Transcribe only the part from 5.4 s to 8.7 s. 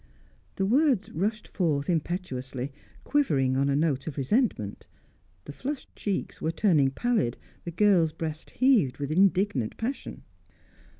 The flushed cheeks were turning pallid; the girl's breast